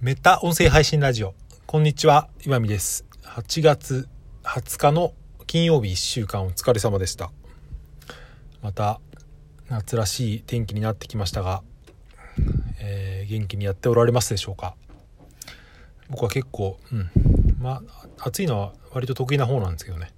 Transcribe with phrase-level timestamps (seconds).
[0.00, 1.34] メタ音声配信ラジオ。
[1.66, 3.04] こんにちは、岩見です。
[3.22, 4.08] 8月
[4.44, 5.12] 20日の
[5.46, 7.30] 金曜日1週間お疲れ様でした。
[8.62, 8.98] また、
[9.68, 11.62] 夏らしい天気になってきましたが、
[12.78, 14.74] えー元気にやっておられますでしょうか？
[16.08, 17.10] 僕は結構、うん。
[17.60, 20.14] まあ、暑いのは割と得意な方なんですけどね。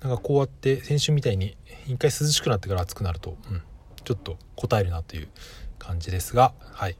[0.00, 3.62] なんかこうやって先週みたいに一回涼しくなってから暑くなると、うん、
[4.04, 5.28] ちょっと答えるなという
[5.78, 6.96] 感じですが、はい。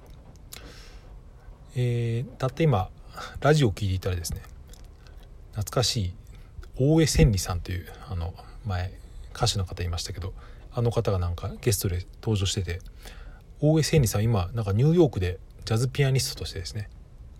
[1.74, 2.90] えーたった今
[3.40, 4.42] ラジオを聞いていたらですね
[5.52, 6.14] 懐かしい
[6.78, 8.34] 大江千里さんというあの
[8.66, 8.92] 前
[9.34, 10.34] 歌手の方いましたけど
[10.74, 12.80] あの方がなんかゲストで登場してて
[13.60, 16.88] 大江千里さん今なんかニューヨークでジャズピアニストとしてですね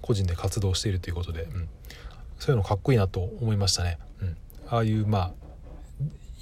[0.00, 1.68] 個人で活動しているということで、うん、
[2.38, 3.98] そういうのかっこいいなと思いましたね。
[4.20, 4.36] うん、
[4.68, 5.32] ああいうまあ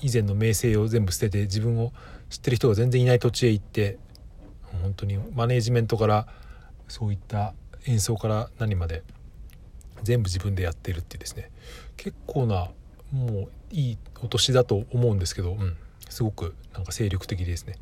[0.02, 1.92] 以前の名声を全部捨てて自分を
[2.30, 3.98] 知ってる人が全然いない土地へ行って
[4.83, 6.27] 本当にマネージメントから
[6.88, 7.55] そういった
[7.87, 9.02] 演奏から何まで
[10.02, 11.51] 全部自分でやってるってですね。
[11.97, 12.70] 結構な
[13.12, 15.77] もういいお年だと思うんですけど、うん、
[16.09, 17.77] すごくなんか精力的ですね、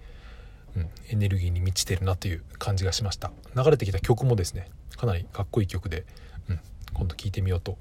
[0.76, 3.30] うん、エネルギーに満ちてるなという感じがしました。
[3.54, 6.04] 流れてきた曲もですねかなりかっこいい曲で、
[6.48, 6.60] うん、
[6.94, 7.78] 今度聴いてみようと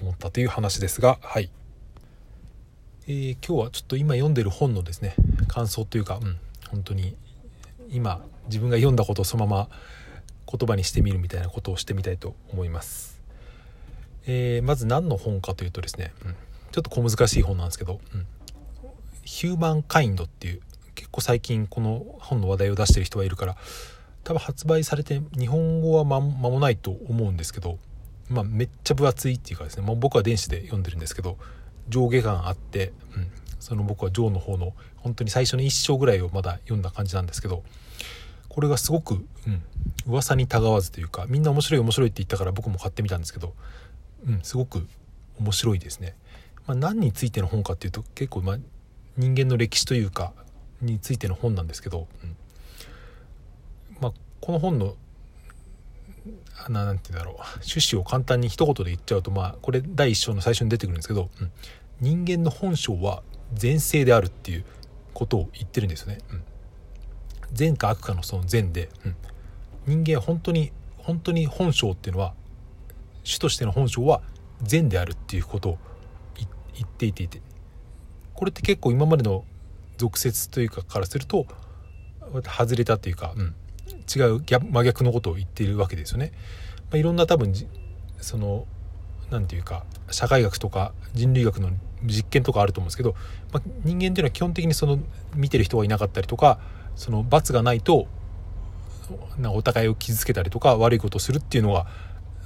[0.00, 1.50] 思ったという話ですがはい。
[3.06, 5.14] えー今日はちょっと今読んでる本のですね
[5.48, 6.38] 感想というか、うん、
[6.70, 7.16] 本当に
[7.88, 9.68] 今自分が読んだことをそのまま
[10.50, 13.20] 言葉にしてみるみたいなことをしてみたいと思います、
[14.26, 16.36] えーまず何の本かというとですね、うん。
[16.72, 18.26] ちょっと小難しい本なんですけど「うん。
[19.24, 20.60] ヒューマンカインド」っていう
[20.94, 23.56] 結構最近この本の話題を出してる人がいるから
[24.24, 27.78] 多分発売されて日本語は間間もないと思うんですけど、
[28.28, 31.38] まあ、めっちゃ分厚いっていうかですね、まあ、僕は電子で読んでるんですけど
[31.88, 37.62] 上下感あって、うん、その僕は上の方の本当に最初の1章ぐらいをまだ読んだ感じなんですけど
[38.50, 39.14] これがすごく、
[39.46, 39.62] うん、
[40.06, 43.54] 噂にたがわずというかみんな面白い面白いって言ったから僕も買ってみたんですけど、
[44.26, 44.86] うん、すごく
[45.38, 46.14] 面白いですね。
[46.66, 48.58] まあ、何についての本かっていうと結構、まあ、
[49.16, 50.32] 人間の歴史というか
[50.82, 52.36] についての本なんですけど、うん
[54.00, 54.94] まあ、この本の
[56.66, 61.50] あななんて言うんだろう趣旨を簡単に一言で言っちゃうと、まあ、これ第一章の最初に出てくるんですけど、うん
[62.00, 63.22] 人間の本性は
[63.52, 64.64] 善性であるっていう
[65.12, 66.18] ことを言ってるんですよね。
[66.32, 66.42] うん
[67.52, 69.16] 善か悪かのその善で、うん。
[69.86, 72.34] 人間本当に本当に本性っていうのは
[73.24, 74.22] 主としての本性は
[74.62, 75.78] 善であるっていうことを
[76.36, 76.46] 言
[76.84, 77.40] っていていて。
[78.34, 79.44] これって結構今までの
[79.98, 81.46] 俗説というかからすると
[82.56, 83.54] 外れたというか、うん、
[84.08, 86.32] 違う真逆のことを言っているわけですよね。
[86.90, 87.52] まあ、いろんな多分
[88.18, 88.66] その
[89.30, 91.70] なんていうか社会学とか人類学の
[92.02, 93.14] 実験とかあると思うんですけど、
[93.52, 94.98] まあ、人間っていうのは基本的にその
[95.34, 96.58] 見てる人がいなかったりとか
[96.96, 98.06] その罰がないと
[99.38, 101.86] なお互いを傷つけたりとか悪いことをするっていうのが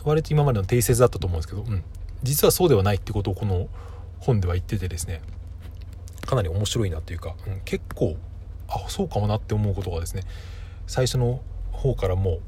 [0.05, 1.83] 割と今までの定説だったと思うんですけど、うん、
[2.23, 3.69] 実はそうではないってことをこの
[4.21, 5.21] 本では言っててですね
[6.27, 8.17] かなり面白いなというか、うん、結構
[8.69, 10.23] あそうかもなって思うことがですね
[10.87, 11.41] 最初の
[11.73, 12.41] 方からもう、うん、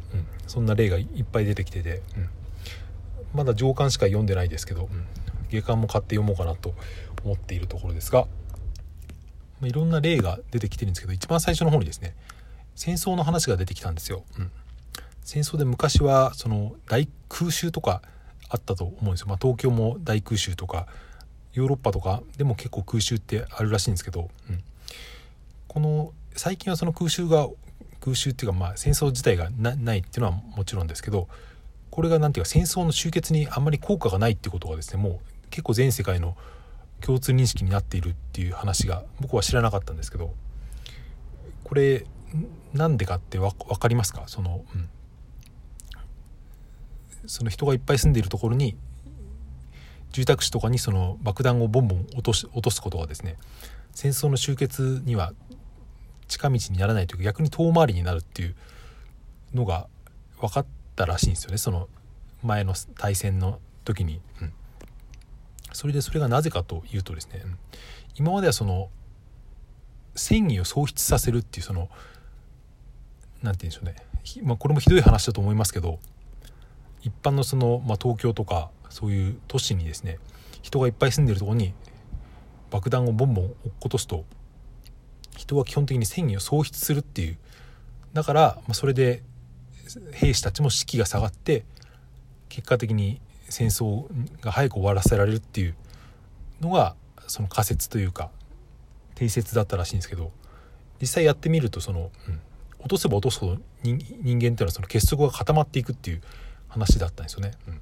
[0.46, 2.28] そんな例がいっぱい出てきてて、うん、
[3.34, 5.06] まだ上巻しか読んでないですけど、うん、
[5.50, 6.74] 下巻も買って読もうかなと
[7.24, 8.26] 思っているところですが、
[9.62, 12.14] いろんな例が出てきてるんですけど一番最初の方にですね
[12.74, 14.22] 戦争の話が出てきたんですよ。
[14.38, 14.50] うん、
[15.22, 18.02] 戦争で昔はその大空襲とか
[18.50, 19.28] あったと思うんですよ。
[19.28, 20.86] まあ、東京も大空襲とか
[21.54, 24.62] ヨーロッパとかでも結構空襲ってあるらしいんですけど、うん、
[25.68, 27.48] この最近はその空襲が
[28.00, 31.28] 空襲っていうかまあ戦争自体がないっていうのはもちろんですけど
[31.90, 35.18] これが何ていうか戦争の終結にあんまり効果がないっていうことがですねもう
[35.48, 36.36] 結構全世界の
[37.00, 40.34] 共通認識になっているっていう話が僕は知らなかったんですけど
[41.62, 42.04] これ
[42.72, 44.24] なんでかって分かりますか？
[44.26, 44.88] その、うん、
[47.26, 48.76] その人がいっぱい住んでいるところに
[50.12, 53.36] 住宅地とかにその爆弾をボンボン落とし落とすことがですね
[53.92, 55.32] 戦争の終結には
[56.28, 58.54] 近道にならないというか逆に遠回りになるっていう
[59.54, 59.86] のが
[60.40, 61.58] 分かったらしいんですよね。
[61.58, 61.88] その
[62.42, 64.20] 前の大戦の時に。
[64.40, 64.52] うん、
[65.76, 67.42] それでそれがなぜかというとですね、
[68.14, 68.88] 今まではその
[70.14, 71.90] 戦意を喪失させるっていうその
[73.42, 75.98] 何て言うんでしょうね、まあ、これもひどい話だと思いますけど
[77.02, 80.18] 一般のその、まあ、東京とかそういう都市にですね
[80.62, 81.74] 人がいっぱい住んでるところに
[82.70, 84.24] 爆弾をボンボン落っことすと
[85.36, 87.36] 人は基本的に戦意を喪失するっていう。
[88.14, 89.22] だから、まあ、それで
[90.14, 91.66] 兵士たちも士気が下がって
[92.48, 94.06] 結果的に戦争
[94.40, 95.74] が早く終わらせられるっていう
[96.60, 96.94] のが
[97.26, 98.30] その仮説というか
[99.14, 100.32] 定説だったらしいんですけど
[101.00, 102.40] 実際やってみるとその、うん
[102.78, 106.22] 落とせば落とすほど人人間っていうのはその結束が固まっていくっていう
[106.68, 107.52] 話だったんですよね。
[107.66, 107.80] うん。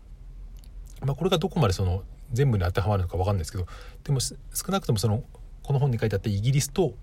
[1.06, 3.66] まあ、これがどこまでその全部に当てはまるのか分かんないですけど
[4.04, 4.34] でも少
[4.68, 5.22] なくともその
[5.62, 6.94] この本に書いてあったイギリスと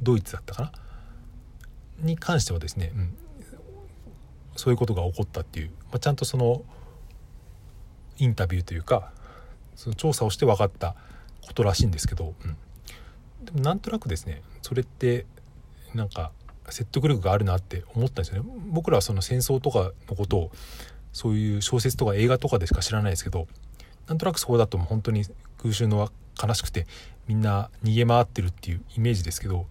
[0.00, 0.72] ドイツだったかな？
[1.98, 3.16] に関してはですね、うん、
[4.54, 6.62] そういうことが起こったっていう、まあ、ちゃんとその
[8.18, 9.10] インタビューというか
[9.76, 10.94] その調査をして分かった
[11.46, 12.56] ことらしいんですけど、うん、
[13.44, 15.26] でもなんとなくですねそれって
[15.94, 16.32] なんか
[16.68, 18.50] 説得力があるなって思ったんですよね。
[18.70, 20.50] 僕らはその戦争とかのことを
[21.12, 23.48] そういう小説とか映画とかでしか知らないですけど
[24.06, 25.24] なんとなくそこだともう本当に
[25.58, 26.10] 空襲のは
[26.40, 26.86] 悲しくて
[27.26, 29.66] みんな逃げ回ってるっていうイメージですけど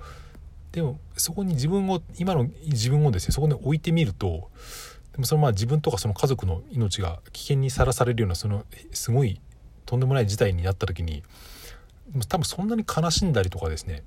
[0.71, 4.49] でもそこに自分を今の自分をですねそこに置いてみると
[5.17, 9.41] でもそのまあ自分とかその家族の命が危険にさらされるようなそのすごい
[9.87, 11.23] とんでもない事態になった時に
[12.29, 14.03] 多分そんなに悲しんだりとかですね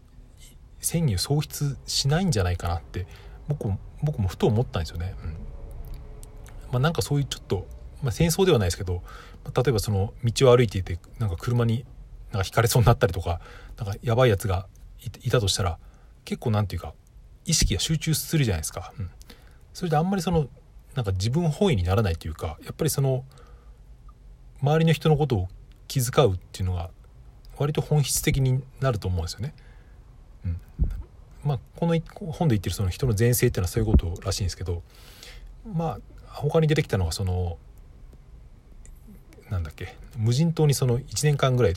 [0.78, 3.06] 戦意を喪失しないんじゃないかなって
[3.48, 5.14] 僕も僕もふと思ったんですよね。
[5.22, 5.30] うん
[6.72, 7.66] まあ、なんかそういうちょっと、
[8.02, 9.02] まあ、戦争ではないですけど
[9.44, 11.84] 例えばその道を歩いていてなんか車に
[12.30, 13.40] なんかひかれそうになったりとか
[13.76, 14.68] なんかやばいやつが
[15.22, 15.78] いたとしたら
[16.24, 16.94] 結構なんていうか
[17.44, 18.92] 意識が集中するじゃないですか。
[18.98, 19.10] うん、
[19.74, 20.46] それであんまりその
[20.94, 23.24] なんか自分本位にならないというかやっぱりその
[24.62, 25.48] 周りの人のことを
[25.88, 26.90] 気遣うっていうのが
[27.56, 29.54] 割と本質的になると思うんですよね。
[30.44, 30.60] うん、
[31.44, 32.00] まあこの
[32.32, 34.82] 本で言ってるその人の前世っていうのはそういうことらしいんですけど
[35.74, 37.58] まあ他に出てきたのがその
[39.50, 41.74] なんだっけ無人島にその1年間ぐらい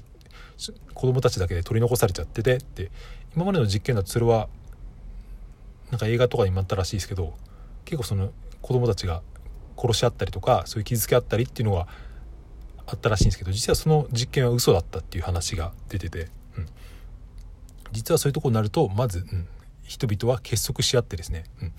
[0.94, 2.92] 子供たちだけで取り残されちゃっててって
[3.36, 4.48] 今までの実験だとそれは
[5.92, 7.34] なんか映画とかにもあったらしいですけど
[7.86, 8.32] 結構その
[8.64, 9.22] 子供たちが
[9.78, 11.88] 殺し合ったりとかそういう傷つけ合ったりっていうのが
[12.88, 16.66] あったらしいんですけど実はその実験は嘘だったっていう話が出てて、うん、
[17.92, 19.48] 実はそういうとこになるとまず、うん、
[19.84, 21.74] 人々は結束し合ってですね、うん、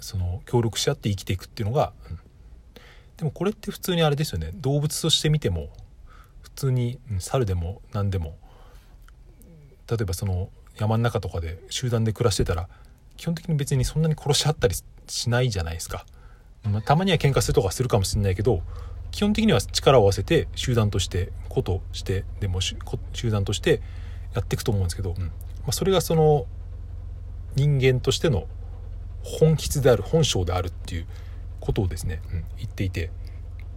[0.00, 2.18] その協力し合って生きていくっていうのが、うん、
[3.16, 4.50] でもこれって普通にあれですよね。
[4.54, 5.70] 動物として見ても
[6.42, 8.36] 普通に、うん、猿でも何でも
[9.90, 12.68] 例えばその山の中とかで集団で暮らしてたら
[13.18, 14.74] 基本的に別にそんなに殺し合ったり
[15.06, 16.06] しないじゃないですか、
[16.64, 18.62] まあ、たまには喧嘩するとかするかもしれないけど
[19.10, 23.82] 基本的には力を合わせて集団として子としてでも集団として
[24.34, 25.24] やっていくと思うんですけど、うん。
[25.24, 25.30] ま
[25.68, 26.46] あ、それがその
[27.56, 28.46] 人間としての
[29.22, 31.06] 本質である本性であるっていう
[31.60, 33.10] ことをですね、うん、言っていて。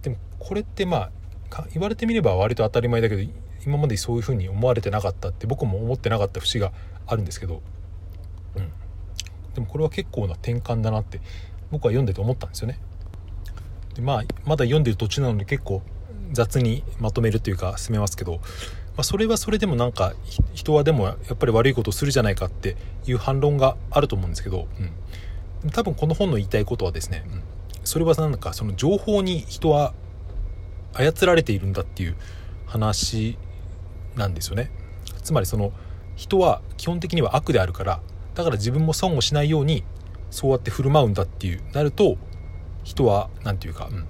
[0.01, 1.09] でもこれってま
[1.51, 3.31] あ言われてみれば割と当たり前だけど
[3.65, 6.71] 今までそういうふうに思われてなかったって僕も思ってなかった節が
[7.05, 7.61] あるんですけど、
[8.55, 8.71] うん、
[9.55, 11.19] でもこれは結構な転換だなって
[11.71, 12.79] 僕は読んでて思ったんですよね。
[13.95, 15.81] でまあまだ読んでる途中なので結構
[16.31, 18.39] 雑にまとめるというか進めますけど、ま
[18.97, 20.13] あ、それはそれでもなんか
[20.53, 24.67] 人はでもやっぱり悪いことをするじゃないかっていう反論があると思うんですけど、
[25.63, 27.43] うん、多分この本の言いたいことはですね、うん、
[27.83, 29.93] それはなんかその情報に人は
[30.93, 32.15] 操られているんだっていう
[32.65, 33.37] 話
[34.15, 34.71] なんですよね。
[35.23, 35.71] つまりその
[36.15, 38.01] 人は基本的には悪であるから
[38.35, 39.83] だから自分も損をしないように
[40.29, 41.61] そうやって振る舞うんだっていう。
[41.73, 42.17] なると
[42.83, 44.07] 人は何て言うか、うん、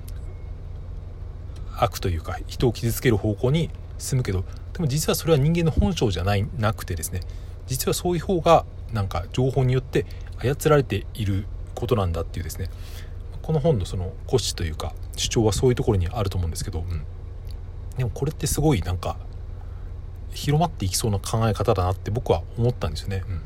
[1.77, 7.21] 悪というか人を傷つける方向に進むけどでも実はそれは人間の本性じゃないなくてですね。
[7.67, 10.05] 実はそういう方がなんか情報によって
[10.39, 11.45] 操られている
[11.75, 12.69] ことなんだっていうですね。
[13.41, 17.03] この本のその骨子というか主張はそういうところにあると思うんですけど、うん、
[17.97, 19.17] でもこれってすごいなんか
[20.33, 23.23] 広まっていきそうな考え方だなって僕は思ったんですよね。
[23.27, 23.41] うん、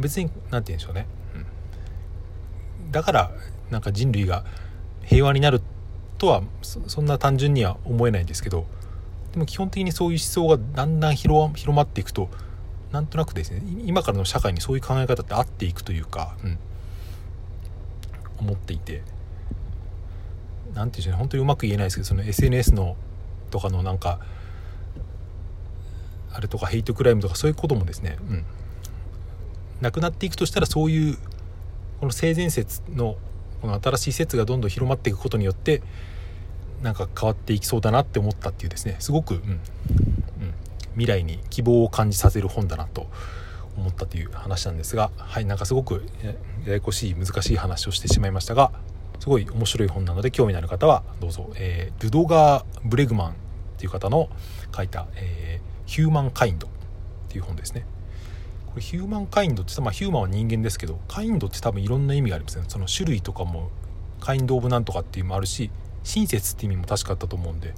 [0.00, 1.06] 別に何て言うんでしょうね、
[2.84, 3.30] うん、だから
[3.70, 4.44] なんか人類が
[5.02, 5.60] 平和になる
[6.18, 8.66] とはそんな単純には思えないんですけど
[9.32, 12.28] でも基本的にそういう思想がだんだん広まっていくと
[12.92, 16.58] なんとなくですね今からの社会にそういう考え方って合っていくというか、うん、
[18.38, 19.02] 思っていて。
[20.74, 21.18] 何て言うんでしょうね。
[21.18, 22.96] 本当にうまく言えないですけどその SNS の
[23.50, 24.18] とかのなんか
[26.32, 28.44] あれとかヘイトクライムとかそういうこともですね、うん、
[29.84, 31.18] なくなっていくとしたらそういう
[32.00, 33.16] この性善説の
[33.60, 35.82] この新しい説がどんどん広まっていくことによって
[36.82, 38.96] なんか変わっていきそうだなって思ったっていうですね。
[38.98, 39.40] すごく、うん。
[39.40, 39.60] うん、
[40.92, 43.06] 未来に希望を感じさせる本だなと
[43.76, 45.44] 思ったという話なんですがはい。
[45.44, 46.04] なんかすごく
[46.66, 48.72] ややこしい難しい話をしてしまいましたが
[49.20, 53.34] すごい面白い本なので興味のある方はどうぞ、えー、ルドガー・ブレグマンっ
[53.78, 54.28] ていう方の
[54.74, 56.70] 書いた、えー、ヒューマンカインドっ
[57.28, 57.86] ていう本ですね。
[58.74, 62.64] これヒューマンカインドってまあヒューマンは人間ですけどカインドって多分いろんな意味がありますね。
[62.66, 63.70] その種類とかも
[64.18, 65.70] カインド・オブ・なんとかっていうのもあるし
[66.02, 67.72] 親切って意味も確かあったと思うんで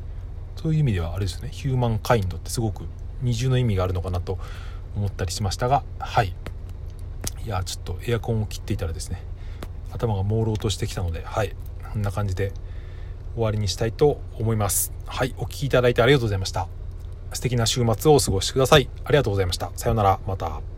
[0.57, 1.51] そういう意味ではあれですね。
[1.53, 2.85] ヒューマンカインドってすごく
[3.21, 4.39] 二重の意味があるのかなと
[4.97, 6.35] 思ったりしましたがはい。
[7.45, 9.23] いやちょっとエアコンを切っていたらですね
[9.93, 11.55] 頭が朦朧としてきたのではい。
[11.93, 12.53] こんな感じで
[13.35, 14.95] 終わりにしたいと思います。
[15.05, 16.69] はいお聴きいただいてありがとうございました。
[17.33, 18.89] 素敵な週末をお過ごしください。
[19.05, 19.71] ありがとうございました。
[19.77, 20.21] さようなら。
[20.27, 20.76] また。